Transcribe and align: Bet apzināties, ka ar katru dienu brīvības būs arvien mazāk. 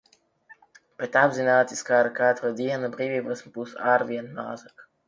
Bet 1.01 1.17
apzināties, 1.21 1.85
ka 1.91 1.95
ar 2.07 2.11
katru 2.23 2.53
dienu 2.63 2.93
brīvības 2.99 3.47
būs 3.59 3.79
arvien 3.97 4.35
mazāk. 4.43 4.89